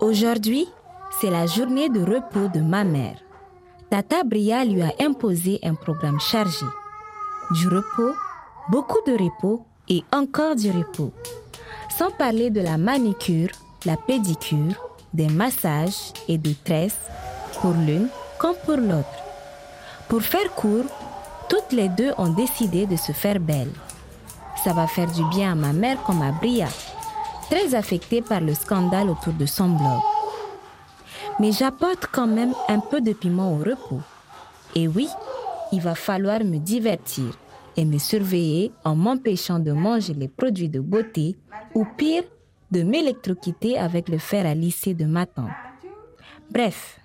Aujourd'hui, 0.00 0.66
c'est 1.20 1.28
la 1.28 1.44
journée 1.44 1.90
de 1.90 2.00
repos 2.00 2.48
de 2.54 2.60
ma 2.60 2.84
mère. 2.84 3.18
Tata 3.90 4.24
Bria 4.24 4.64
lui 4.64 4.80
a 4.80 4.92
imposé 4.98 5.60
un 5.62 5.74
programme 5.74 6.18
chargé. 6.18 6.64
Du 7.50 7.68
repos, 7.68 8.14
beaucoup 8.70 9.00
de 9.06 9.12
repos 9.12 9.66
et 9.90 10.02
encore 10.10 10.56
du 10.56 10.70
repos. 10.70 11.12
Sans 11.98 12.10
parler 12.10 12.48
de 12.48 12.62
la 12.62 12.78
manicure, 12.78 13.50
la 13.84 13.98
pédicure, 13.98 14.74
des 15.12 15.28
massages 15.28 16.14
et 16.28 16.38
des 16.38 16.54
tresses 16.64 16.96
pour 17.60 17.72
l'une 17.72 18.08
comme 18.38 18.56
pour 18.64 18.78
l'autre. 18.78 19.06
Pour 20.08 20.22
faire 20.22 20.54
court, 20.54 20.86
toutes 21.50 21.72
les 21.72 21.90
deux 21.90 22.12
ont 22.16 22.32
décidé 22.32 22.86
de 22.86 22.96
se 22.96 23.12
faire 23.12 23.38
belle. 23.38 23.72
Ça 24.64 24.72
va 24.72 24.86
faire 24.86 25.10
du 25.12 25.24
bien 25.24 25.52
à 25.52 25.54
ma 25.54 25.74
mère 25.74 26.02
comme 26.04 26.22
à 26.22 26.32
Bria, 26.32 26.68
très 27.50 27.74
affectée 27.74 28.22
par 28.22 28.40
le 28.40 28.54
scandale 28.54 29.10
autour 29.10 29.32
de 29.32 29.44
son 29.44 29.70
blog. 29.70 30.00
Mais 31.40 31.52
j'apporte 31.52 32.06
quand 32.10 32.26
même 32.26 32.54
un 32.68 32.78
peu 32.78 33.00
de 33.00 33.12
piment 33.12 33.52
au 33.54 33.56
repos. 33.56 34.00
Et 34.74 34.86
oui, 34.86 35.08
il 35.72 35.80
va 35.80 35.94
falloir 35.94 36.40
me 36.44 36.58
divertir 36.58 37.36
et 37.76 37.84
me 37.84 37.98
surveiller 37.98 38.72
en 38.84 38.94
m'empêchant 38.94 39.58
de 39.58 39.72
manger 39.72 40.14
les 40.14 40.28
produits 40.28 40.68
de 40.68 40.80
beauté 40.80 41.36
ou 41.74 41.84
pire, 41.96 42.24
de 42.70 42.82
m'électrocuter 42.82 43.78
avec 43.78 44.08
le 44.08 44.18
fer 44.18 44.46
à 44.46 44.54
lisser 44.54 44.94
de 44.94 45.06
ma 45.06 45.26
tante. 45.26 45.50
Bref, 46.50 47.00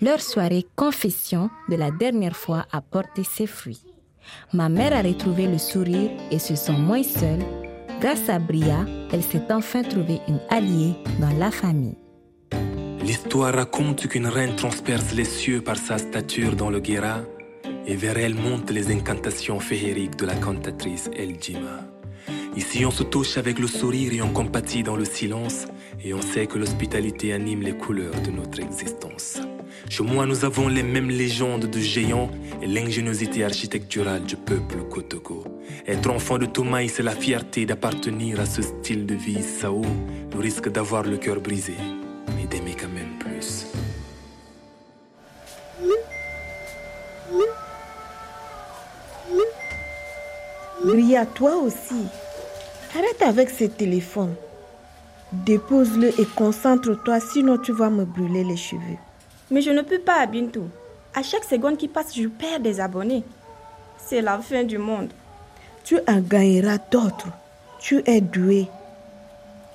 leur 0.00 0.20
soirée 0.20 0.66
confession 0.74 1.50
de 1.68 1.76
la 1.76 1.90
dernière 1.90 2.36
fois 2.36 2.66
a 2.72 2.80
porté 2.80 3.22
ses 3.24 3.46
fruits. 3.46 3.82
Ma 4.52 4.68
mère 4.68 4.94
a 4.94 5.02
retrouvé 5.02 5.46
le 5.46 5.58
sourire 5.58 6.10
et 6.30 6.38
se 6.38 6.54
sent 6.54 6.76
moins 6.76 7.02
seule. 7.02 7.59
Grâce 8.00 8.30
à 8.30 8.38
Bria, 8.38 8.86
elle 9.12 9.22
s'est 9.22 9.42
enfin 9.50 9.82
trouvée 9.82 10.20
une 10.26 10.40
alliée 10.48 10.94
dans 11.20 11.36
la 11.38 11.50
famille. 11.50 11.98
L'histoire 13.04 13.52
raconte 13.52 14.08
qu'une 14.08 14.26
reine 14.26 14.56
transperce 14.56 15.12
les 15.12 15.26
cieux 15.26 15.60
par 15.60 15.76
sa 15.76 15.98
stature 15.98 16.56
dans 16.56 16.70
le 16.70 16.80
Guéra, 16.80 17.20
et 17.86 17.96
vers 17.96 18.16
elle 18.16 18.34
montent 18.34 18.70
les 18.70 18.90
incantations 18.90 19.60
féeriques 19.60 20.16
de 20.16 20.24
la 20.24 20.34
cantatrice 20.34 21.10
El 21.14 21.38
Jima. 21.42 21.84
Ici, 22.56 22.86
on 22.86 22.90
se 22.90 23.02
touche 23.02 23.36
avec 23.36 23.58
le 23.58 23.66
sourire 23.66 24.14
et 24.14 24.22
on 24.22 24.32
compatit 24.32 24.82
dans 24.82 24.96
le 24.96 25.04
silence, 25.04 25.66
et 26.02 26.14
on 26.14 26.22
sait 26.22 26.46
que 26.46 26.58
l'hospitalité 26.58 27.34
anime 27.34 27.60
les 27.60 27.76
couleurs 27.76 28.18
de 28.22 28.30
notre 28.30 28.60
existence. 28.60 29.40
Chez 29.88 30.02
moi, 30.02 30.26
nous 30.26 30.44
avons 30.44 30.68
les 30.68 30.82
mêmes 30.82 31.10
légendes 31.10 31.66
de 31.66 31.78
géants 31.78 32.30
et 32.62 32.66
l'ingéniosité 32.66 33.44
architecturale 33.44 34.24
du 34.24 34.36
peuple 34.36 34.82
Kotoko. 34.90 35.44
Être 35.86 36.10
enfant 36.10 36.38
de 36.38 36.46
Toumaï, 36.46 36.88
c'est 36.88 37.02
la 37.02 37.14
fierté 37.14 37.66
d'appartenir 37.66 38.40
à 38.40 38.46
ce 38.46 38.62
style 38.62 39.06
de 39.06 39.14
vie 39.14 39.42
Sao, 39.42 39.82
le 40.32 40.38
risque 40.38 40.68
d'avoir 40.68 41.02
le 41.04 41.16
cœur 41.16 41.40
brisé, 41.40 41.74
mais 42.36 42.46
d'aimer 42.46 42.76
quand 42.78 42.88
même 42.88 43.18
plus. 43.18 43.66
Bria, 50.84 51.26
toi 51.26 51.56
aussi. 51.56 52.06
Arrête 52.96 53.22
avec 53.22 53.50
ce 53.50 53.64
téléphone. 53.64 54.34
Dépose-le 55.32 56.08
et 56.20 56.26
concentre-toi, 56.34 57.20
sinon 57.20 57.58
tu 57.58 57.72
vas 57.72 57.90
me 57.90 58.04
brûler 58.04 58.42
les 58.42 58.56
cheveux. 58.56 58.98
Mais 59.50 59.62
je 59.62 59.70
ne 59.70 59.82
peux 59.82 59.98
pas, 59.98 60.24
Bintou. 60.26 60.68
À 61.14 61.22
chaque 61.22 61.44
seconde 61.44 61.76
qui 61.76 61.88
passe, 61.88 62.14
je 62.14 62.28
perds 62.28 62.60
des 62.60 62.80
abonnés. 62.80 63.24
C'est 63.98 64.22
la 64.22 64.38
fin 64.38 64.62
du 64.62 64.78
monde. 64.78 65.10
Tu 65.84 65.98
en 66.06 66.20
gagneras 66.20 66.78
d'autres. 66.90 67.28
Tu 67.80 68.02
es 68.06 68.20
doué. 68.20 68.68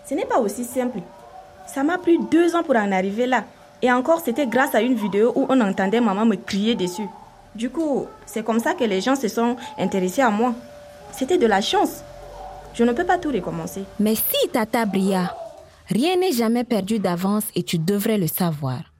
Ce 0.06 0.14
n'est 0.14 0.26
pas 0.26 0.40
aussi 0.40 0.64
simple. 0.64 1.00
Ça 1.68 1.84
m'a 1.84 1.98
pris 1.98 2.18
deux 2.32 2.56
ans 2.56 2.64
pour 2.64 2.76
en 2.76 2.92
arriver 2.92 3.26
là. 3.26 3.44
Et 3.82 3.92
encore, 3.92 4.22
c'était 4.24 4.48
grâce 4.48 4.76
à 4.76 4.82
une 4.82 4.96
vidéo 4.96 5.34
où 5.36 5.46
on 5.50 5.60
entendait 5.60 6.00
maman 6.00 6.26
me 6.26 6.36
crier 6.36 6.76
dessus. 6.76 7.08
Du 7.54 7.70
coup, 7.70 8.06
c'est 8.26 8.44
comme 8.44 8.60
ça 8.60 8.74
que 8.74 8.84
les 8.84 9.02
gens 9.02 9.16
se 9.16 9.28
sont 9.28 9.56
intéressés 9.78 10.22
à 10.22 10.30
moi. 10.30 10.54
C'était 11.12 11.38
de 11.38 11.48
la 11.48 11.62
chance. 11.62 12.04
Je 12.74 12.84
ne 12.84 12.94
peux 12.94 13.06
pas 13.06 13.18
tout 13.18 13.32
recommencer. 13.32 13.84
Mais 14.00 14.16
si, 14.16 14.50
Tata 14.52 14.86
Bria, 14.86 15.36
rien 15.88 16.18
n'est 16.18 16.34
jamais 16.34 16.64
perdu 16.64 17.00
d'avance 17.00 17.46
et 17.56 17.64
tu 17.64 17.78
devrais 17.78 18.18
le 18.18 18.28
savoir. 18.28 18.95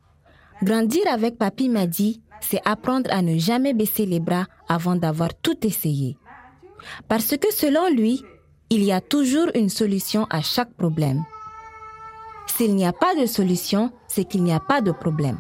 Grandir 0.64 1.04
avec 1.12 1.38
Papy 1.38 1.70
m'a 1.70 1.86
dit, 1.86 2.22
c'est 2.40 2.62
apprendre 2.66 3.10
à 3.12 3.22
ne 3.22 3.38
jamais 3.38 3.74
baisser 3.74 4.06
les 4.06 4.20
bras 4.20 4.46
avant 4.70 4.96
d'avoir 4.96 5.34
tout 5.34 5.66
essayé. 5.66 6.18
Parce 7.08 7.36
que 7.38 7.52
selon 7.54 7.90
lui, 7.90 8.24
il 8.70 8.84
y 8.84 8.92
a 8.92 9.02
toujours 9.02 9.48
une 9.56 9.70
solution 9.70 10.28
à 10.30 10.42
chaque 10.42 10.74
problème. 10.74 11.24
S'il 12.48 12.76
n'y 12.76 12.86
a 12.86 12.94
pas 12.94 13.16
de 13.16 13.26
solution, 13.26 13.92
c'est 14.08 14.24
qu'il 14.24 14.44
n'y 14.44 14.54
a 14.54 14.60
pas 14.60 14.82
de 14.82 14.92
problème. 14.92 15.40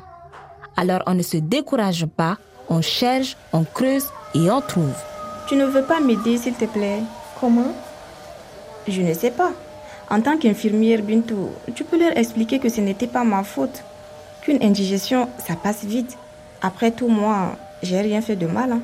Alors 0.76 1.02
on 1.06 1.14
ne 1.14 1.22
se 1.22 1.38
décourage 1.38 2.06
pas, 2.06 2.38
on 2.68 2.82
cherche, 2.82 3.38
on 3.53 3.64
creuse 3.64 4.09
et 4.34 4.50
on 4.52 4.62
trouve. 4.62 4.96
Tu 5.47 5.56
ne 5.56 5.66
veux 5.66 5.84
pas 5.84 6.00
m'aider, 6.00 6.38
s'il 6.38 6.56
te 6.56 6.66
plaît? 6.66 7.02
Comment? 7.40 7.74
Je 8.88 9.02
ne 9.02 9.14
sais 9.14 9.32
pas. 9.32 9.52
En 10.09 10.22
tant 10.22 10.38
qu'infirmière, 10.38 11.02
Bintou, 11.02 11.50
tu 11.74 11.84
peux 11.84 11.97
leur 12.00 12.18
expliquer 12.18 12.59
que 12.59 12.70
ce 12.70 12.82
n'était 12.82 13.08
pas 13.08 13.24
ma 13.24 13.44
faute. 13.44 13.84
Qu'une 14.45 14.61
indigestion, 14.63 15.28
ça 15.45 15.56
passe 15.56 15.83
vite. 15.83 16.17
Après 16.61 16.91
tout, 16.91 17.07
moi, 17.07 17.56
j'ai 17.81 18.00
rien 18.00 18.22
fait 18.22 18.35
de 18.35 18.45
mal. 18.45 18.72
hein. 18.73 18.81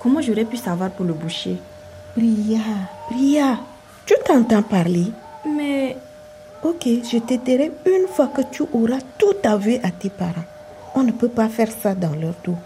Comment 0.00 0.20
j'aurais 0.20 0.44
pu 0.44 0.56
savoir 0.56 0.90
pour 0.90 1.06
le 1.06 1.12
boucher? 1.14 1.56
Bria, 2.16 2.58
Bria, 3.10 3.58
tu 4.04 4.14
t'entends 4.26 4.62
parler? 4.62 5.06
Mais 5.46 5.96
Ok, 6.62 6.86
je 6.86 7.18
t'aiderai 7.18 7.70
une 7.86 8.08
fois 8.08 8.28
que 8.28 8.40
tu 8.50 8.62
auras 8.72 8.98
tout 9.18 9.34
avoué 9.44 9.80
à 9.84 9.90
tes 9.90 10.10
parents. 10.10 10.32
On 10.94 11.02
ne 11.02 11.12
peut 11.12 11.28
pas 11.28 11.48
faire 11.48 11.70
ça 11.70 11.94
dans 11.94 12.14
leur 12.14 12.34
dos. 12.44 12.56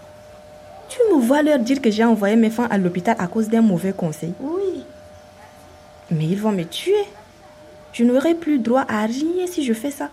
tu 0.87 0.97
me 1.13 1.19
vois 1.21 1.43
leur 1.43 1.59
dire 1.59 1.81
que 1.81 1.91
j'ai 1.91 2.03
envoyé 2.05 2.35
mes 2.35 2.49
femmes 2.49 2.69
à 2.71 2.77
l'hôpital 2.77 3.15
à 3.19 3.27
cause 3.27 3.49
d'un 3.49 3.61
mauvais 3.61 3.93
conseil. 3.93 4.33
Oui. 4.39 4.83
Mais 6.11 6.25
ils 6.25 6.39
vont 6.39 6.51
me 6.51 6.63
tuer. 6.63 7.05
Je 7.93 8.03
n'aurai 8.03 8.33
plus 8.35 8.57
droit 8.59 8.85
à 8.87 9.05
rien 9.05 9.45
si 9.47 9.63
je 9.65 9.73
fais 9.73 9.91
ça. 9.91 10.09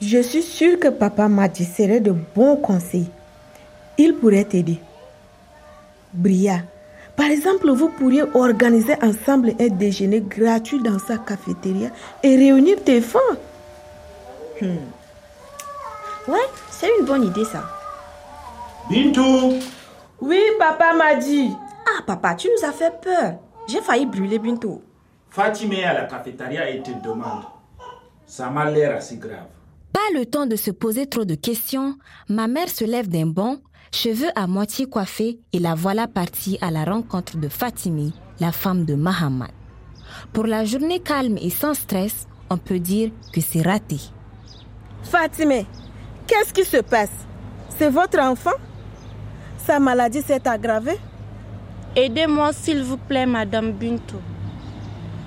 Je 0.00 0.22
suis 0.22 0.42
sûre 0.42 0.78
que 0.78 0.88
papa 0.88 1.28
m'a 1.28 1.48
dit 1.48 1.64
serait 1.64 2.00
de 2.00 2.12
bons 2.12 2.56
conseils. 2.56 3.10
Il 3.96 4.14
pourrait 4.14 4.44
t'aider. 4.44 4.78
Bria, 6.12 6.60
par 7.16 7.26
exemple, 7.26 7.68
vous 7.70 7.88
pourriez 7.88 8.22
organiser 8.34 8.94
ensemble 9.02 9.54
un 9.58 9.68
déjeuner 9.68 10.20
gratuit 10.20 10.80
dans 10.80 11.00
sa 11.00 11.18
cafétéria 11.18 11.90
et 12.22 12.36
réunir 12.36 12.82
tes 12.84 13.00
femmes. 13.00 13.36
Ouais, 16.28 16.46
c'est 16.70 16.90
une 17.00 17.04
bonne 17.04 17.24
idée 17.24 17.44
ça. 17.44 17.64
Bintou 18.88 19.54
Oui, 20.20 20.40
papa 20.60 20.94
m'a 20.94 21.16
dit. 21.16 21.50
Ah 21.86 22.02
papa, 22.06 22.36
tu 22.36 22.48
nous 22.48 22.68
as 22.68 22.72
fait 22.72 23.00
peur. 23.00 23.34
J'ai 23.66 23.80
failli 23.80 24.06
brûler 24.06 24.38
bientôt. 24.38 24.80
Fatima 25.28 25.74
est 25.74 25.84
à 25.84 25.94
la 25.94 26.04
cafétéria 26.04 26.70
et 26.70 26.82
te 26.82 26.90
demande. 27.02 27.42
Ça 28.26 28.48
m'a 28.48 28.70
l'air 28.70 28.96
assez 28.96 29.16
grave. 29.16 29.57
Pas 29.92 30.18
le 30.18 30.26
temps 30.26 30.46
de 30.46 30.56
se 30.56 30.70
poser 30.70 31.06
trop 31.06 31.24
de 31.24 31.34
questions, 31.34 31.96
ma 32.28 32.46
mère 32.46 32.68
se 32.68 32.84
lève 32.84 33.08
d'un 33.08 33.26
bond, 33.26 33.60
cheveux 33.92 34.30
à 34.34 34.46
moitié 34.46 34.86
coiffés, 34.86 35.40
et 35.52 35.58
la 35.58 35.74
voilà 35.74 36.06
partie 36.06 36.58
à 36.60 36.70
la 36.70 36.84
rencontre 36.84 37.36
de 37.38 37.48
Fatimi, 37.48 38.12
la 38.40 38.52
femme 38.52 38.84
de 38.84 38.94
Mahamad. 38.94 39.50
Pour 40.32 40.46
la 40.46 40.64
journée 40.64 41.00
calme 41.00 41.38
et 41.40 41.50
sans 41.50 41.74
stress, 41.74 42.26
on 42.50 42.56
peut 42.56 42.78
dire 42.78 43.10
que 43.32 43.40
c'est 43.40 43.62
raté. 43.62 43.98
Fatimé, 45.02 45.66
qu'est-ce 46.26 46.52
qui 46.52 46.64
se 46.64 46.78
passe? 46.78 47.26
C'est 47.78 47.90
votre 47.90 48.18
enfant? 48.18 48.56
Sa 49.58 49.78
maladie 49.78 50.22
s'est 50.22 50.46
aggravée? 50.48 50.98
Aidez-moi 51.96 52.52
s'il 52.52 52.82
vous 52.82 52.96
plaît, 52.96 53.26
Madame 53.26 53.72
Bintou. 53.72 54.20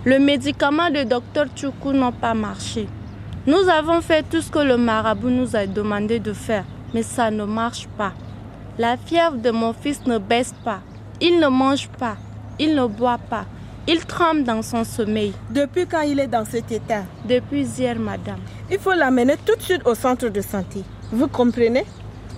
Le 0.05 0.19
médicament 0.19 0.89
de 0.89 1.03
Dr 1.03 1.45
Choukou 1.55 1.93
n'a 1.93 2.11
pas 2.11 2.33
marché. 2.33 2.87
Nous 3.47 3.69
avons 3.69 4.01
fait 4.01 4.23
tout 4.29 4.39
ce 4.39 4.51
que 4.51 4.59
le 4.59 4.77
marabout 4.77 5.31
nous 5.31 5.55
a 5.55 5.65
demandé 5.65 6.19
de 6.19 6.31
faire, 6.31 6.63
mais 6.93 7.01
ça 7.01 7.31
ne 7.31 7.43
marche 7.43 7.87
pas. 7.97 8.13
La 8.77 8.97
fièvre 8.97 9.37
de 9.37 9.49
mon 9.49 9.73
fils 9.73 10.05
ne 10.05 10.19
baisse 10.19 10.53
pas. 10.63 10.81
Il 11.19 11.39
ne 11.39 11.47
mange 11.47 11.89
pas. 11.89 12.17
Il 12.59 12.75
ne 12.75 12.85
boit 12.85 13.17
pas. 13.17 13.45
Il 13.87 14.05
tremble 14.05 14.43
dans 14.43 14.61
son 14.61 14.83
sommeil. 14.83 15.33
Depuis 15.49 15.87
quand 15.87 16.01
il 16.01 16.19
est 16.19 16.27
dans 16.27 16.45
cet 16.45 16.71
état? 16.71 17.03
Depuis 17.27 17.63
hier, 17.63 17.97
madame. 17.97 18.39
Il 18.69 18.77
faut 18.77 18.93
l'amener 18.93 19.37
tout 19.43 19.55
de 19.55 19.61
suite 19.63 19.87
au 19.87 19.95
centre 19.95 20.27
de 20.27 20.41
santé. 20.41 20.83
Vous 21.11 21.27
comprenez? 21.27 21.85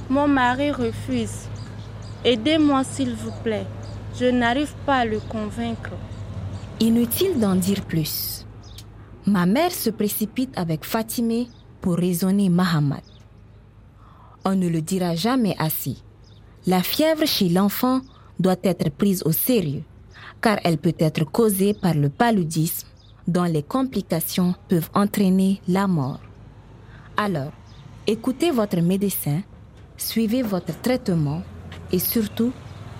Mon 0.09 0.29
mari 0.29 0.71
refuse. 0.71 1.49
Aidez-moi, 2.23 2.85
s'il 2.85 3.13
vous 3.13 3.33
plaît. 3.43 3.67
Je 4.17 4.27
n'arrive 4.27 4.73
pas 4.85 4.99
à 4.99 5.05
le 5.05 5.19
convaincre. 5.19 5.91
Inutile 6.79 7.37
d'en 7.37 7.55
dire 7.55 7.81
plus. 7.81 8.45
Ma 9.25 9.45
mère 9.45 9.71
se 9.71 9.89
précipite 9.89 10.51
avec 10.57 10.83
Fatimé 10.83 11.47
pour 11.79 11.95
raisonner 11.95 12.49
Mahamad. 12.49 13.01
On 14.43 14.53
ne 14.53 14.67
le 14.67 14.81
dira 14.81 15.15
jamais 15.15 15.55
assez. 15.57 15.95
La 16.67 16.83
fièvre 16.83 17.25
chez 17.25 17.47
l'enfant 17.47 18.01
doit 18.37 18.57
être 18.63 18.89
prise 18.89 19.23
au 19.25 19.31
sérieux, 19.31 19.83
car 20.41 20.59
elle 20.65 20.77
peut 20.77 20.95
être 20.99 21.23
causée 21.23 21.73
par 21.73 21.93
le 21.93 22.09
paludisme, 22.09 22.87
dont 23.25 23.45
les 23.45 23.63
complications 23.63 24.55
peuvent 24.67 24.89
entraîner 24.93 25.61
la 25.69 25.87
mort. 25.87 26.19
Alors, 27.15 27.53
écoutez 28.05 28.51
votre 28.51 28.81
médecin, 28.81 29.41
suivez 29.95 30.41
votre 30.41 30.77
traitement 30.81 31.43
et 31.93 31.99
surtout, 31.99 32.51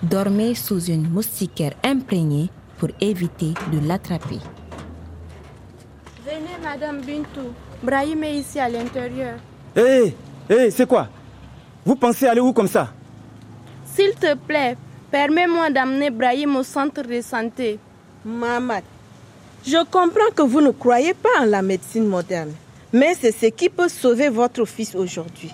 dormez 0.02 0.54
sous 0.54 0.86
une 0.86 1.06
moustiquaire 1.06 1.74
imprégnée 1.84 2.48
pour 2.78 2.88
éviter 3.02 3.52
de 3.70 3.86
l'attraper. 3.86 4.38
Madame 6.74 7.02
Bintou. 7.02 7.54
Brahim 7.84 8.24
est 8.24 8.34
ici 8.34 8.58
à 8.58 8.68
l'intérieur. 8.68 9.38
Hé, 9.76 10.12
hé, 10.50 10.70
c'est 10.72 10.88
quoi? 10.88 11.06
Vous 11.86 11.94
pensez 11.94 12.26
aller 12.26 12.40
où 12.40 12.52
comme 12.52 12.66
ça? 12.66 12.88
S'il 13.94 14.12
te 14.14 14.34
plaît, 14.34 14.76
permets-moi 15.08 15.70
d'amener 15.70 16.10
Brahim 16.10 16.56
au 16.56 16.64
centre 16.64 17.02
de 17.02 17.20
santé. 17.20 17.78
Maman, 18.24 18.80
je 19.64 19.84
comprends 19.88 20.32
que 20.34 20.42
vous 20.42 20.60
ne 20.60 20.70
croyez 20.72 21.14
pas 21.14 21.42
en 21.42 21.44
la 21.44 21.62
médecine 21.62 22.08
moderne, 22.08 22.52
mais 22.92 23.14
c'est 23.20 23.30
ce 23.30 23.46
qui 23.46 23.68
peut 23.68 23.88
sauver 23.88 24.28
votre 24.28 24.64
fils 24.64 24.96
aujourd'hui. 24.96 25.52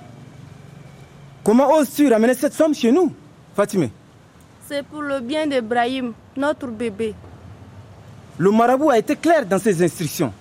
Comment 1.45 1.71
oses-tu 1.75 2.11
ramener 2.11 2.33
cette 2.33 2.55
femme 2.55 2.75
chez 2.75 2.93
nous, 2.93 3.13
Fatimé? 3.55 3.91
C'est 4.67 4.87
pour 4.87 5.03
le 5.03 5.21
bien 5.21 5.47
de 5.47 5.61
Brahim, 5.61 6.15
notre 6.35 6.69
bébé. 6.69 7.15
Le 8.39 8.51
marabout 8.51 8.89
a 8.89 8.97
été 8.97 9.17
clair 9.17 9.45
dans 9.45 9.59
ses 9.59 9.85
instructions. 9.85 10.33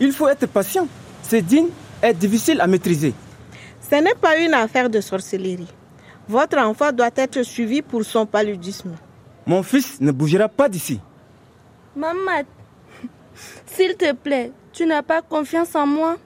Il 0.00 0.12
faut 0.12 0.28
être 0.28 0.46
patient. 0.46 0.86
C'est 1.22 1.42
digne 1.42 1.68
est 2.02 2.14
difficile 2.14 2.60
à 2.60 2.66
maîtriser. 2.66 3.14
Ce 3.80 3.96
n'est 3.96 4.14
pas 4.14 4.38
une 4.38 4.54
affaire 4.54 4.88
de 4.88 5.00
sorcellerie. 5.00 5.68
Votre 6.28 6.58
enfant 6.58 6.92
doit 6.92 7.10
être 7.16 7.42
suivi 7.42 7.82
pour 7.82 8.04
son 8.04 8.26
paludisme. 8.26 8.94
Mon 9.46 9.62
fils 9.62 10.00
ne 10.00 10.12
bougera 10.12 10.48
pas 10.48 10.68
d'ici. 10.68 11.00
Maman, 11.96 12.42
s'il 13.66 13.96
te 13.96 14.12
plaît, 14.12 14.52
tu 14.72 14.86
n'as 14.86 15.02
pas 15.02 15.22
confiance 15.22 15.74
en 15.74 15.86
moi 15.86 16.16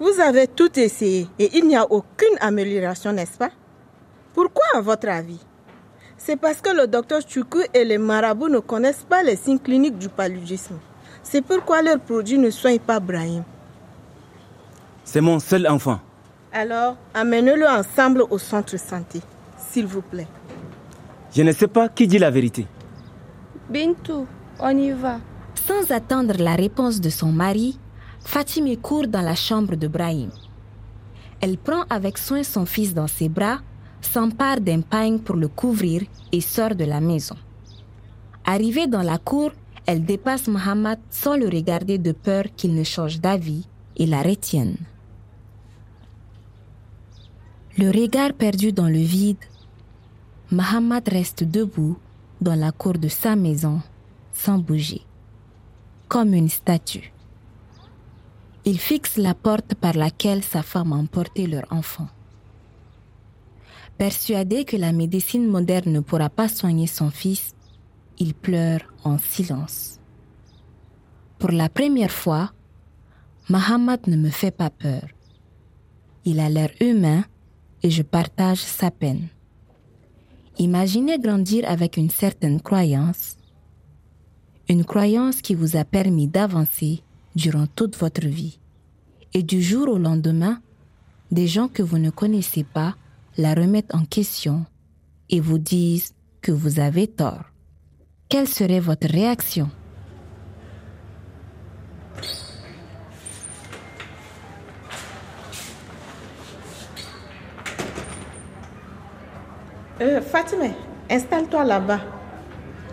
Vous 0.00 0.18
avez 0.20 0.46
tout 0.48 0.78
essayé 0.78 1.28
et 1.38 1.50
il 1.56 1.66
n'y 1.66 1.76
a 1.76 1.84
aucune 1.84 2.36
amélioration, 2.40 3.12
n'est-ce 3.12 3.36
pas? 3.38 3.50
Pourquoi 4.34 4.64
à 4.74 4.80
votre 4.80 5.08
avis? 5.08 5.40
C'est 6.16 6.36
parce 6.36 6.60
que 6.60 6.70
le 6.74 6.86
docteur 6.86 7.20
Chuku 7.20 7.58
et 7.74 7.84
les 7.84 7.98
marabouts 7.98 8.48
ne 8.48 8.60
connaissent 8.60 9.06
pas 9.08 9.22
les 9.22 9.36
signes 9.36 9.58
cliniques 9.58 9.98
du 9.98 10.08
paludisme. 10.08 10.78
C'est 11.22 11.42
pourquoi 11.42 11.82
leurs 11.82 12.00
produits 12.00 12.38
ne 12.38 12.50
soignent 12.50 12.78
pas 12.78 13.00
Brahim. 13.00 13.44
C'est 15.04 15.20
mon 15.20 15.38
seul 15.38 15.66
enfant. 15.66 16.00
Alors, 16.52 16.96
amenez-le 17.14 17.66
ensemble 17.66 18.24
au 18.28 18.38
centre 18.38 18.76
santé, 18.76 19.20
s'il 19.56 19.86
vous 19.86 20.02
plaît. 20.02 20.28
Je 21.34 21.42
ne 21.42 21.52
sais 21.52 21.68
pas 21.68 21.88
qui 21.88 22.06
dit 22.06 22.18
la 22.18 22.30
vérité. 22.30 22.66
Bintou, 23.70 24.26
on 24.60 24.76
y 24.76 24.90
va. 24.90 25.18
Sans 25.66 25.90
attendre 25.90 26.34
la 26.38 26.54
réponse 26.54 27.00
de 27.00 27.08
son 27.08 27.32
mari, 27.32 27.78
Fatime 28.24 28.76
court 28.76 29.08
dans 29.08 29.20
la 29.20 29.34
chambre 29.34 29.76
de 29.76 29.88
Brahim. 29.88 30.30
Elle 31.40 31.58
prend 31.58 31.84
avec 31.90 32.18
soin 32.18 32.42
son 32.42 32.66
fils 32.66 32.94
dans 32.94 33.08
ses 33.08 33.28
bras, 33.28 33.58
s'empare 34.00 34.60
d'un 34.60 34.80
pagne 34.80 35.18
pour 35.18 35.36
le 35.36 35.48
couvrir 35.48 36.02
et 36.30 36.40
sort 36.40 36.74
de 36.74 36.84
la 36.84 37.00
maison. 37.00 37.36
Arrivée 38.44 38.86
dans 38.86 39.02
la 39.02 39.18
cour, 39.18 39.50
elle 39.86 40.04
dépasse 40.04 40.48
Mohammed 40.48 40.98
sans 41.10 41.36
le 41.36 41.46
regarder 41.48 41.98
de 41.98 42.12
peur 42.12 42.44
qu'il 42.56 42.74
ne 42.74 42.84
change 42.84 43.20
d'avis 43.20 43.66
et 43.96 44.06
la 44.06 44.22
retienne. 44.22 44.76
Le 47.78 47.90
regard 47.90 48.34
perdu 48.34 48.72
dans 48.72 48.88
le 48.88 48.98
vide, 48.98 49.44
Mohammed 50.50 51.08
reste 51.08 51.44
debout 51.44 51.96
dans 52.40 52.54
la 52.54 52.70
cour 52.70 52.94
de 52.94 53.08
sa 53.08 53.34
maison 53.34 53.80
sans 54.34 54.58
bouger, 54.58 55.02
comme 56.08 56.34
une 56.34 56.48
statue. 56.48 57.12
Il 58.64 58.78
fixe 58.78 59.16
la 59.16 59.34
porte 59.34 59.74
par 59.74 59.94
laquelle 59.94 60.44
sa 60.44 60.62
femme 60.62 60.92
a 60.92 60.96
emporté 60.96 61.46
leur 61.46 61.64
enfant. 61.70 62.08
Persuadé 63.98 64.64
que 64.64 64.76
la 64.76 64.92
médecine 64.92 65.46
moderne 65.46 65.92
ne 65.92 66.00
pourra 66.00 66.28
pas 66.28 66.48
soigner 66.48 66.86
son 66.86 67.10
fils, 67.10 67.54
il 68.18 68.34
pleure 68.34 68.80
en 69.04 69.18
silence. 69.18 69.98
Pour 71.38 71.50
la 71.50 71.68
première 71.68 72.10
fois, 72.10 72.52
Mohammed 73.48 74.06
ne 74.06 74.16
me 74.16 74.30
fait 74.30 74.50
pas 74.50 74.70
peur. 74.70 75.02
Il 76.24 76.38
a 76.38 76.48
l'air 76.48 76.70
humain 76.80 77.24
et 77.82 77.90
je 77.90 78.02
partage 78.02 78.60
sa 78.60 78.90
peine. 78.90 79.28
Imaginez 80.58 81.18
grandir 81.18 81.68
avec 81.68 81.96
une 81.96 82.10
certaine 82.10 82.60
croyance, 82.60 83.36
une 84.68 84.84
croyance 84.84 85.42
qui 85.42 85.54
vous 85.54 85.76
a 85.76 85.84
permis 85.84 86.28
d'avancer 86.28 87.02
durant 87.34 87.66
toute 87.66 87.96
votre 87.96 88.26
vie. 88.26 88.58
Et 89.34 89.42
du 89.42 89.62
jour 89.62 89.88
au 89.88 89.98
lendemain, 89.98 90.60
des 91.30 91.46
gens 91.46 91.68
que 91.68 91.82
vous 91.82 91.98
ne 91.98 92.10
connaissez 92.10 92.64
pas 92.64 92.94
la 93.38 93.54
remettent 93.54 93.94
en 93.94 94.04
question 94.04 94.66
et 95.30 95.40
vous 95.40 95.58
disent 95.58 96.12
que 96.42 96.52
vous 96.52 96.78
avez 96.78 97.08
tort. 97.08 97.51
Quelle 98.32 98.48
serait 98.48 98.80
votre 98.80 99.08
réaction? 99.08 99.68
Euh, 110.00 110.22
Fatima, 110.22 110.68
installe-toi 111.10 111.62
là-bas. 111.64 112.00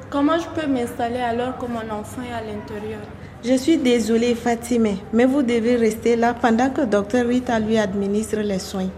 Comment 0.09 0.37
je 0.37 0.47
peux 0.49 0.67
m'installer 0.67 1.21
alors 1.21 1.57
que 1.57 1.67
mon 1.67 1.89
enfant 1.89 2.21
est 2.21 2.33
à 2.33 2.41
l'intérieur? 2.41 2.99
Je 3.41 3.53
suis 3.53 3.77
désolée, 3.77 4.35
Fatima, 4.35 4.89
mais 5.13 5.23
vous 5.23 5.41
devez 5.41 5.77
rester 5.77 6.17
là 6.17 6.33
pendant 6.33 6.69
que 6.69 6.81
Dr 6.81 7.25
Rita 7.25 7.61
lui 7.61 7.77
administre 7.77 8.39
les 8.41 8.59
soins. 8.59 8.89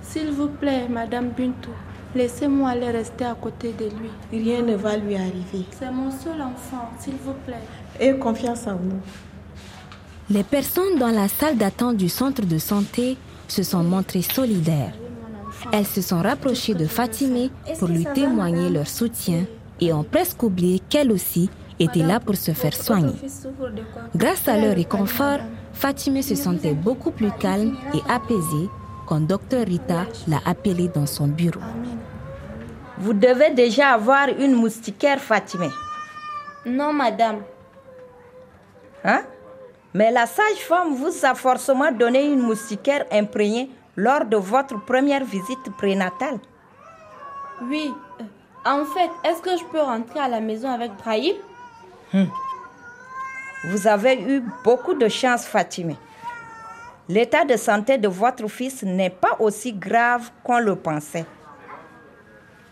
S'il 0.00 0.30
vous 0.30 0.48
plaît, 0.48 0.88
Madame 0.88 1.28
Bintou, 1.36 1.68
laissez-moi 2.14 2.70
aller 2.70 2.90
rester 2.90 3.24
à 3.24 3.34
côté 3.34 3.72
de 3.78 3.84
lui. 3.84 4.10
Rien 4.32 4.62
ne 4.62 4.74
va 4.74 4.96
lui 4.96 5.14
arriver. 5.14 5.64
C'est 5.78 5.90
mon 5.90 6.10
seul 6.10 6.40
enfant, 6.40 6.90
s'il 6.98 7.14
vous 7.14 7.34
plaît. 7.46 7.62
Aie 8.00 8.18
confiance 8.18 8.66
en 8.66 8.72
nous. 8.72 9.00
Les 10.30 10.44
personnes 10.44 10.98
dans 10.98 11.10
la 11.10 11.28
salle 11.28 11.56
d'attente 11.58 11.96
du 11.96 12.08
centre 12.08 12.42
de 12.42 12.58
santé 12.58 13.16
se 13.48 13.62
sont 13.62 13.82
montrées 13.82 14.22
solidaires. 14.22 14.94
Elles 15.72 15.86
se 15.86 16.00
sont 16.00 16.22
rapprochées 16.22 16.74
de 16.74 16.86
Fatimé 16.86 17.50
pour 17.78 17.88
lui 17.88 18.06
témoigner 18.14 18.68
leur 18.68 18.88
soutien 18.88 19.44
et 19.80 19.92
ont 19.92 20.04
presque 20.04 20.42
oublié 20.42 20.80
qu'elle 20.88 21.12
aussi 21.12 21.50
était 21.78 22.02
là 22.02 22.20
pour 22.20 22.36
se 22.36 22.52
faire 22.52 22.74
soigner. 22.74 23.14
Grâce 24.16 24.48
à 24.48 24.56
leur 24.58 24.74
réconfort, 24.74 25.38
Fatimé 25.72 26.22
se 26.22 26.34
sentait 26.34 26.74
beaucoup 26.74 27.10
plus 27.10 27.30
calme 27.32 27.76
et 27.94 28.10
apaisée 28.10 28.68
quand 29.12 29.20
Dr 29.28 29.66
Rita 29.66 30.06
l'a 30.26 30.38
appelée 30.46 30.88
dans 30.88 31.04
son 31.04 31.26
bureau. 31.26 31.60
Vous 32.96 33.12
devez 33.12 33.50
déjà 33.50 33.90
avoir 33.90 34.28
une 34.28 34.54
moustiquaire, 34.54 35.20
Fatimé. 35.20 35.68
Non, 36.64 36.94
madame. 36.94 37.42
Hein? 39.04 39.20
Mais 39.92 40.10
la 40.10 40.24
sage-femme 40.24 40.94
vous 40.94 41.12
a 41.26 41.34
forcément 41.34 41.92
donné 41.92 42.24
une 42.24 42.40
moustiquaire 42.40 43.04
imprégnée 43.12 43.68
lors 43.96 44.24
de 44.24 44.38
votre 44.38 44.82
première 44.82 45.24
visite 45.24 45.70
prénatale. 45.76 46.38
Oui. 47.68 47.92
euh, 48.18 48.24
En 48.64 48.86
fait, 48.86 49.10
est-ce 49.28 49.42
que 49.42 49.58
je 49.58 49.64
peux 49.70 49.80
rentrer 49.82 50.20
à 50.20 50.28
la 50.28 50.40
maison 50.40 50.70
avec 50.70 50.90
Brahim? 50.96 51.34
Vous 53.68 53.86
avez 53.86 54.14
eu 54.22 54.42
beaucoup 54.64 54.94
de 54.94 55.08
chance, 55.08 55.44
Fatimé. 55.44 55.96
L'état 57.08 57.44
de 57.44 57.56
santé 57.56 57.98
de 57.98 58.08
votre 58.08 58.48
fils 58.48 58.82
n'est 58.82 59.10
pas 59.10 59.36
aussi 59.40 59.72
grave 59.72 60.30
qu'on 60.44 60.60
le 60.60 60.76
pensait. 60.76 61.26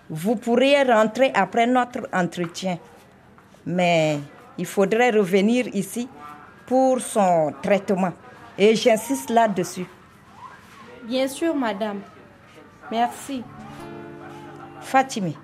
Vous 0.08 0.36
pourriez 0.36 0.82
rentrer 0.82 1.30
après 1.34 1.66
notre 1.66 2.08
entretien, 2.12 2.78
mais 3.66 4.18
il 4.58 4.66
faudrait 4.66 5.10
revenir 5.10 5.66
ici 5.74 6.08
pour 6.66 7.00
son 7.00 7.52
traitement. 7.62 8.12
Et 8.56 8.76
j'insiste 8.76 9.30
là-dessus. 9.30 9.86
Bien 11.04 11.26
sûr, 11.28 11.54
madame. 11.54 12.00
Merci. 12.90 13.42
Fatimé, 14.80 15.34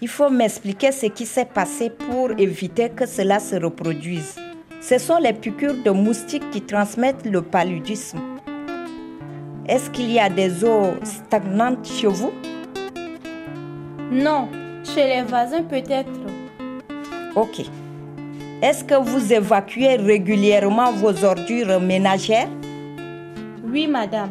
il 0.00 0.08
faut 0.08 0.30
m'expliquer 0.30 0.92
ce 0.92 1.06
qui 1.06 1.26
s'est 1.26 1.44
passé 1.44 1.90
pour 1.90 2.30
éviter 2.32 2.90
que 2.90 3.06
cela 3.06 3.38
se 3.40 3.56
reproduise. 3.56 4.36
Ce 4.88 4.98
sont 4.98 5.16
les 5.16 5.32
piqûres 5.32 5.82
de 5.84 5.90
moustiques 5.90 6.48
qui 6.52 6.62
transmettent 6.62 7.26
le 7.26 7.42
paludisme. 7.42 8.20
Est-ce 9.66 9.90
qu'il 9.90 10.12
y 10.12 10.20
a 10.20 10.30
des 10.30 10.62
eaux 10.62 10.94
stagnantes 11.02 11.84
chez 11.84 12.06
vous? 12.06 12.30
Non, 14.12 14.48
chez 14.84 15.08
les 15.08 15.22
voisins 15.22 15.64
peut-être. 15.64 16.20
Ok. 17.34 17.62
Est-ce 18.62 18.84
que 18.84 18.94
vous 18.94 19.32
évacuez 19.32 19.96
régulièrement 19.96 20.92
vos 20.92 21.24
ordures 21.24 21.80
ménagères? 21.80 22.48
Oui, 23.68 23.88
madame. 23.88 24.30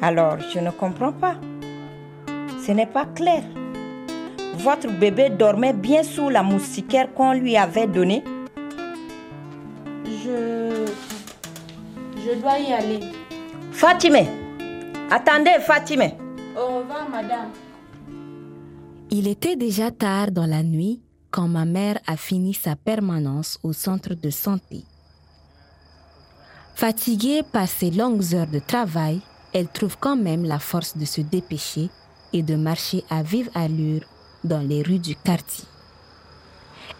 Alors, 0.00 0.38
je 0.52 0.58
ne 0.58 0.70
comprends 0.72 1.12
pas. 1.12 1.36
Ce 2.66 2.72
n'est 2.72 2.86
pas 2.86 3.06
clair. 3.14 3.44
Votre 4.56 4.88
bébé 4.90 5.30
dormait 5.30 5.72
bien 5.72 6.02
sous 6.02 6.30
la 6.30 6.42
moustiquaire 6.42 7.14
qu'on 7.14 7.32
lui 7.32 7.56
avait 7.56 7.86
donnée. 7.86 8.24
Je. 12.32 12.40
Dois 12.40 12.58
y 12.58 12.72
aller. 12.72 13.00
Fatime 13.72 14.26
Attendez, 15.10 15.60
Fatime 15.60 16.12
Au 16.56 16.78
revoir, 16.78 17.08
madame. 17.10 17.50
Il 19.10 19.28
était 19.28 19.56
déjà 19.56 19.90
tard 19.90 20.30
dans 20.30 20.46
la 20.46 20.62
nuit 20.62 21.02
quand 21.30 21.48
ma 21.48 21.64
mère 21.64 21.98
a 22.06 22.16
fini 22.16 22.54
sa 22.54 22.76
permanence 22.76 23.58
au 23.62 23.72
centre 23.72 24.14
de 24.14 24.30
santé. 24.30 24.84
Fatiguée 26.74 27.42
par 27.42 27.68
ses 27.68 27.90
longues 27.90 28.34
heures 28.34 28.46
de 28.46 28.58
travail, 28.58 29.20
elle 29.52 29.68
trouve 29.68 29.96
quand 29.98 30.16
même 30.16 30.44
la 30.44 30.58
force 30.58 30.96
de 30.96 31.04
se 31.04 31.20
dépêcher 31.20 31.90
et 32.32 32.42
de 32.42 32.54
marcher 32.56 33.04
à 33.10 33.22
vive 33.22 33.50
allure 33.54 34.02
dans 34.44 34.66
les 34.66 34.82
rues 34.82 34.98
du 34.98 35.14
quartier. 35.14 35.64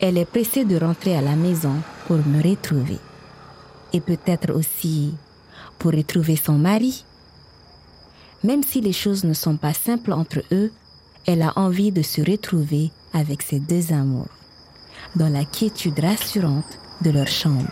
Elle 0.00 0.18
est 0.18 0.26
pressée 0.26 0.64
de 0.64 0.76
rentrer 0.76 1.16
à 1.16 1.22
la 1.22 1.36
maison 1.36 1.76
pour 2.06 2.18
me 2.18 2.42
retrouver. 2.42 2.98
Et 3.92 4.00
peut-être 4.00 4.52
aussi 4.52 5.14
pour 5.78 5.92
retrouver 5.92 6.36
son 6.36 6.54
mari. 6.54 7.04
Même 8.44 8.62
si 8.62 8.80
les 8.80 8.92
choses 8.92 9.24
ne 9.24 9.34
sont 9.34 9.56
pas 9.56 9.74
simples 9.74 10.12
entre 10.12 10.42
eux, 10.50 10.70
elle 11.26 11.42
a 11.42 11.52
envie 11.56 11.92
de 11.92 12.02
se 12.02 12.20
retrouver 12.20 12.90
avec 13.12 13.42
ses 13.42 13.60
deux 13.60 13.92
amours, 13.92 14.28
dans 15.14 15.28
la 15.28 15.44
quiétude 15.44 16.00
rassurante 16.00 16.78
de 17.02 17.10
leur 17.10 17.28
chambre. 17.28 17.70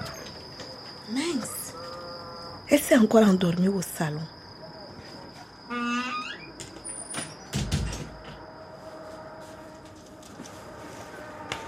Mince. 1.12 1.74
Elle 2.68 2.80
s'est 2.80 2.98
encore 2.98 3.26
endormie 3.26 3.68
au 3.68 3.82
salon. 3.82 4.20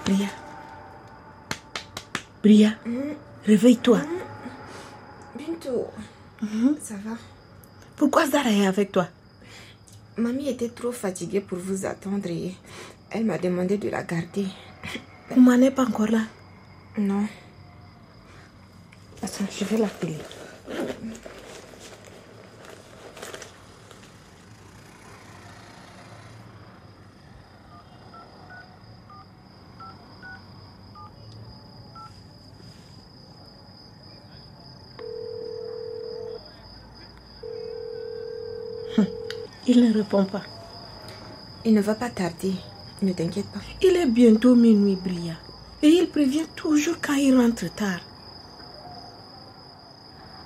Bria. 0.04 0.28
Bria, 2.42 2.70
réveille-toi. 3.46 4.00
Bintou, 5.62 6.76
ça 6.80 6.94
va 7.04 7.16
Pourquoi 7.96 8.26
Zara 8.26 8.50
est 8.50 8.66
avec 8.66 8.90
toi? 8.90 9.06
Mamie 10.16 10.48
était 10.48 10.68
trop 10.68 10.92
fatiguée 10.92 11.40
pour 11.40 11.58
vous 11.58 11.86
attendre 11.86 12.26
et 12.28 12.54
elle 13.10 13.24
m'a 13.24 13.38
demandé 13.38 13.78
de 13.78 13.88
la 13.88 14.02
garder. 14.02 14.46
Kouma 15.32 15.56
n'est 15.56 15.70
pas 15.70 15.84
encore 15.84 16.08
là? 16.08 16.22
Non. 16.98 17.26
Attends, 19.22 19.44
je 19.56 19.64
vais 19.64 19.78
l'appeler. 19.78 20.16
Il 39.66 39.84
ne 39.84 39.94
répond 39.94 40.24
pas. 40.24 40.42
Il 41.64 41.74
ne 41.74 41.80
va 41.80 41.94
pas 41.94 42.10
tarder. 42.10 42.52
Ne 43.02 43.12
t'inquiète 43.12 43.46
pas. 43.46 43.60
Il 43.82 43.96
est 43.96 44.06
bientôt 44.06 44.54
minuit, 44.56 44.96
Bria. 44.96 45.34
Et 45.82 45.88
il 45.88 46.08
prévient 46.08 46.46
toujours 46.56 46.96
quand 47.00 47.14
il 47.14 47.36
rentre 47.36 47.72
tard. 47.74 48.00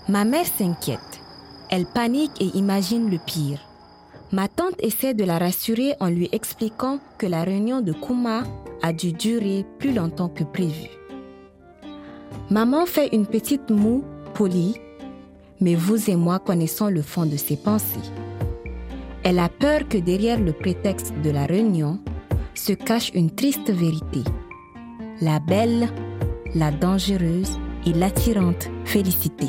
Ma 0.08 0.24
mère 0.24 0.46
s'inquiète. 0.46 1.00
Elle 1.70 1.86
panique 1.86 2.40
et 2.40 2.56
imagine 2.56 3.10
le 3.10 3.18
pire. 3.18 3.58
Ma 4.32 4.48
tante 4.48 4.74
essaie 4.80 5.14
de 5.14 5.24
la 5.24 5.38
rassurer 5.38 5.94
en 6.00 6.08
lui 6.08 6.28
expliquant 6.32 6.98
que 7.18 7.26
la 7.26 7.42
réunion 7.42 7.80
de 7.80 7.92
Kuma 7.92 8.44
a 8.82 8.92
dû 8.92 9.12
durer 9.12 9.64
plus 9.78 9.92
longtemps 9.92 10.28
que 10.28 10.44
prévu. 10.44 10.88
Maman 12.50 12.86
fait 12.86 13.08
une 13.14 13.26
petite 13.26 13.70
moue 13.70 14.04
polie, 14.34 14.74
mais 15.60 15.74
vous 15.74 16.10
et 16.10 16.16
moi 16.16 16.38
connaissons 16.38 16.88
le 16.88 17.02
fond 17.02 17.24
de 17.24 17.36
ses 17.36 17.56
pensées. 17.56 18.10
Elle 19.28 19.40
a 19.40 19.48
peur 19.48 19.88
que 19.88 19.98
derrière 19.98 20.38
le 20.38 20.52
prétexte 20.52 21.12
de 21.24 21.30
la 21.30 21.46
réunion 21.46 21.98
se 22.54 22.72
cache 22.72 23.10
une 23.12 23.34
triste 23.34 23.72
vérité. 23.72 24.20
La 25.20 25.40
belle, 25.40 25.88
la 26.54 26.70
dangereuse 26.70 27.58
et 27.86 27.92
l'attirante 27.92 28.70
Félicité. 28.84 29.48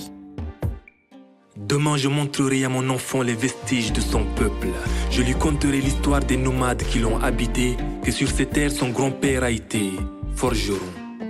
Demain, 1.56 1.96
je 1.96 2.08
montrerai 2.08 2.64
à 2.66 2.70
mon 2.70 2.90
enfant 2.90 3.22
les 3.22 3.36
vestiges 3.36 3.94
de 3.94 4.02
son 4.02 4.24
peuple. 4.36 4.70
Je 5.12 5.22
lui 5.22 5.36
conterai 5.36 5.80
l'histoire 5.80 6.22
des 6.22 6.38
nomades 6.38 6.82
qui 6.82 6.98
l'ont 6.98 7.20
habité, 7.20 7.78
que 8.04 8.10
sur 8.10 8.32
ces 8.32 8.48
terres 8.48 8.72
son 8.72 8.90
grand-père 8.90 9.44
a 9.44 9.52
été 9.52 9.92
forgeron, 10.34 10.80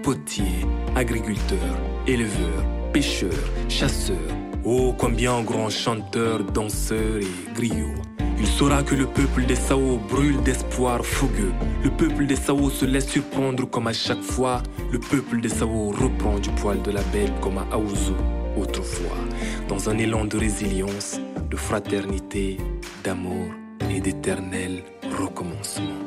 potier, 0.04 0.66
agriculteur, 0.96 1.77
éleveur, 2.08 2.63
pêcheur, 2.94 3.44
chasseur. 3.68 4.16
Oh, 4.63 4.96
combien 4.98 5.42
grand 5.42 5.70
chanteur, 5.70 6.46
danseur 6.46 7.18
et 7.20 7.54
griot. 7.54 7.92
Il 8.39 8.48
saura 8.48 8.84
que 8.84 8.96
le 8.96 9.08
peuple 9.08 9.46
des 9.46 9.56
Sao 9.56 9.98
brûle 10.10 10.41
d'espoir 10.44 11.03
fougueux. 11.06 11.53
Le 11.84 11.89
peuple 11.89 12.25
des 12.25 12.36
Sao 12.36 12.70
se 12.70 12.86
laisse 12.86 13.08
surprendre 13.08 13.70
comme 13.70 13.88
à 13.88 13.94
chaque 13.94 14.22
fois. 14.22 14.62
Le 14.91 15.00
peuple 15.00 15.41
des 15.41 15.50
Sao 15.50 15.91
reprend 15.91 16.38
du 16.39 16.50
poil 16.50 16.82
de 16.82 16.91
la 16.91 17.01
belle 17.13 17.34
comme 17.41 17.58
à 17.58 17.67
Aouzou 17.72 18.15
autrefois. 18.60 19.17
Dans 19.67 19.89
un 19.89 19.98
élan 19.98 20.25
de 20.25 20.38
résilience, 20.38 21.20
de 21.50 21.56
fraternité, 21.56 22.58
d'amour 23.03 23.48
et 23.89 24.00
d'éternel 24.01 24.84
recommencement. 25.20 26.01